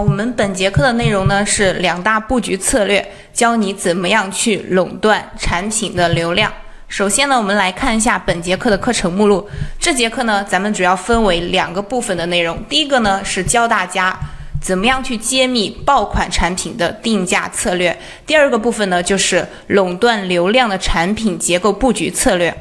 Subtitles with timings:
[0.00, 6.52] 我们本节课的内容呢是两大布局策略，教你怎么样去垄断产品的流量。
[6.86, 9.48] 首先呢，我们来看一下本节课的课程目录。
[9.78, 12.62] 这节课呢，咱们主要分为两个部分的内容。
[12.68, 14.16] 第一个呢是教大家
[14.62, 17.98] 怎么样去揭秘爆款产品的定价策略。
[18.24, 22.54] 第二个部分呢就是垄断流量的产品结构布局策略。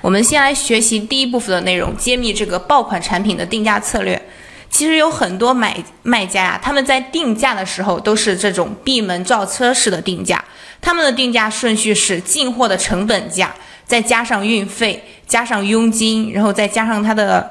[0.00, 4.20] 我们先来学习第一部分的内容，揭秘这个爆款产品的定价策略。
[4.70, 10.42] 其实有很多买卖家呀，他们在定价的时候都是这种闭门造车式的定价。
[10.80, 13.52] 他们的定价顺序是进货的成本价，
[13.84, 17.50] 再加上运费，加上佣金，然后再加上它的，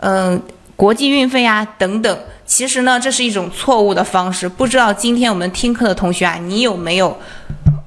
[0.00, 0.40] 嗯，
[0.76, 2.16] 国际运费啊等等。
[2.46, 4.46] 其实呢，这是一种错误的方式。
[4.48, 7.18] 不知道今天我们听课的同学啊，你有没有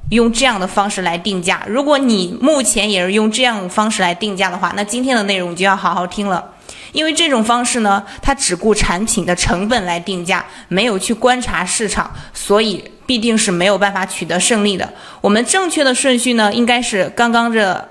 [0.09, 1.63] 用这样的方式来定价？
[1.67, 6.43] 如果你目前也是用这样方式来定价的话，那今天的内容就要好好听了。
[6.95, 14.89] 因为这种方式呢，它只顾产品的成本来定价，没有去观察市场，所以必定是没有办法取得胜利的。
[15.19, 17.89] 我们正确的顺序呢，应该是刚刚这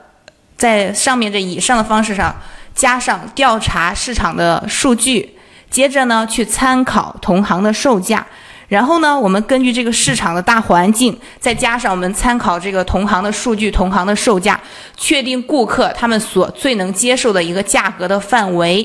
[0.56, 2.34] 在上面这以上的方式上
[2.74, 5.36] 加上调查市场的数据，
[5.68, 8.26] 接着呢去参考同行的售价。
[8.74, 14.60] 然后呢，我们根据这个市场的大环境，再加上我们参考这个同行的数据、同行的售价，
[14.96, 18.84] 确定顾客他们所最能接受的一个价格的范围。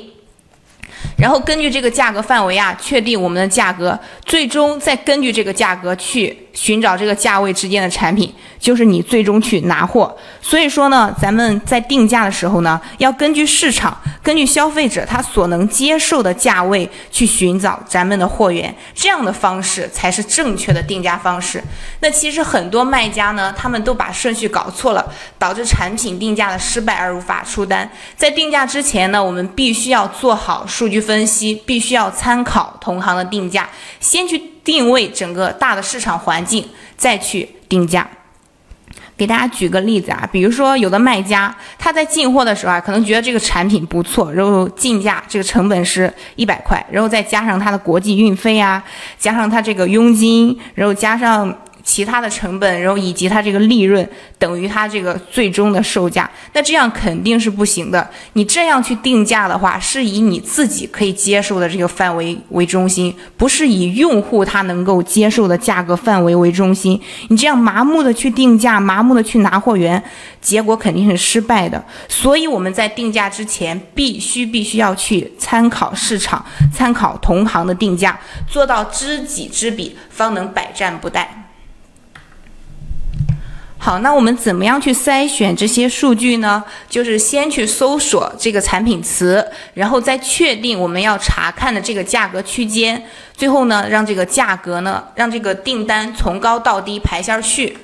[1.17, 6.37] 然后根据这个价格范围啊，确定我们的价格，最终再根据这个价格去。
[6.59, 10.13] 寻找这个价位之间的产品，就是你最终去拿货。
[10.41, 21.63] 所以说呢，咱们在定价的时候呢，要根据市场、根据消费者他所能接受的价位去寻找咱们的货源，这样的方式才是正确的定价方式。
[22.01, 27.89] 那其实很多卖家呢，他们都把顺序搞错了，导致产品定价的失败而无法出单。
[28.17, 33.69] 在定价之前呢，我们必须要做好数据分析，必须要参考同行的定价，
[34.01, 34.58] 先去。
[34.69, 36.63] 定位整个大的市场环境，
[36.95, 38.07] 再去定价。
[39.17, 48.83] 给大家举个例子啊，比如说有的卖家他在进货的时候啊，可能觉得这个产品不错，然后进价这个成本是一百块，然后再加上他的国际运费啊，
[49.17, 51.51] 加上他这个佣金，然后加上。
[51.89, 54.07] 其他的成本，然后以及它这个利润
[54.37, 58.07] 等于它这个最终的售价，那这样肯定是不行的。
[58.33, 67.01] 你这样去定价的话，是以你自己可以接受的这个范围为中心，不是以用户他能够接受的价格范围为中心。
[67.29, 70.01] 你这样麻木的去定价，麻木的去拿货源，
[70.39, 71.83] 结果肯定是失败的。
[72.07, 81.25] 所以我们在定价之前，必须必须要去参考市场，参考同行的定价，做到知己知彼，方能百战不殆。
[83.81, 86.61] 好，那我们怎么样去筛选这些数据呢？
[86.89, 93.01] 就是先去搜索这个产品词，然后再确定我们要查看的这个价格区间，
[93.33, 97.77] 最后呢，让这个价格呢，让这个订单从高到低排下序。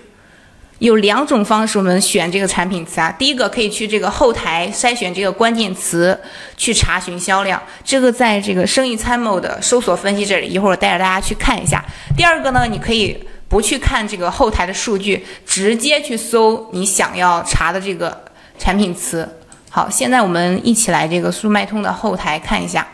[0.80, 3.10] 有两种方式，我们选这个产品词啊。
[3.18, 6.20] 第一个可以去这个后台筛选这个关键词，
[6.58, 11.84] 去查询销量，这个在这个生意参谋的搜索分析这里，一会儿我带着大家去看一下。
[12.18, 13.18] 第二个呢，你可以。
[13.56, 18.26] 不去看这个后台的数据，直接去搜你想要查的这个
[18.60, 19.40] 产品词。
[19.70, 22.86] 好，现在我们一起来这个速卖通的后台看一下，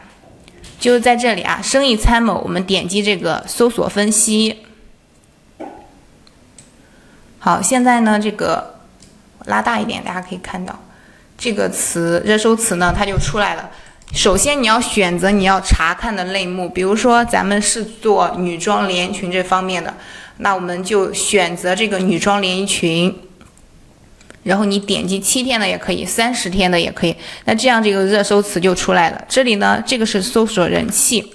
[0.79, 4.63] 就是在这里啊，生意参谋，我们点击这个搜索分析。
[7.39, 8.81] 好，现在呢，这个
[9.45, 10.79] 拉大一点，大家可以看到
[11.39, 13.71] 这个词热搜词呢，它就出来了。
[14.13, 19.93] 首先你要选择你要查看的类目，比如说咱们是做女装连衣裙这方面的。
[20.37, 23.15] 那我们就选择这个女装连衣裙，
[24.43, 27.15] 然后你点击七天的也可以，三十天的也可以。
[27.45, 29.25] 那这样这个热搜词就出来了。
[29.29, 31.33] 这里呢，这个是搜索人气，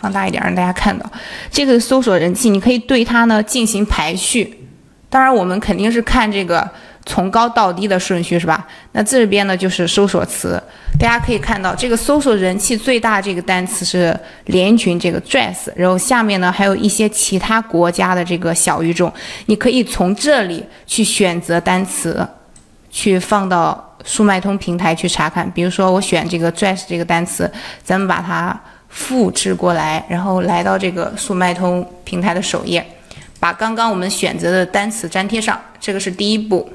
[0.00, 1.10] 放大一点让大家看到。
[1.50, 4.68] 这个搜索人气，你可以对它呢进行排序。
[5.10, 6.70] 当然，我们肯定是看这个。
[7.08, 8.66] 从高到低的顺序是吧？
[8.90, 10.60] 那这边呢就是搜索词，
[10.98, 19.10] 大家可以看到这个搜索人气最大这个单词是连衣裙这个 dress，然后下面呢还有一些其他国家的这个小语种，
[19.46, 22.26] 你可以从这里去选择单词，
[22.90, 25.48] 去放到速卖通平台去查看。
[25.52, 27.48] 比如说我选这个 dress 这个单词，
[27.84, 32.84] 咱们把它复制过来，然后来到这个速卖通平台的首页，
[33.38, 36.68] 把刚刚我们选择的单词粘贴上，这个是第一步。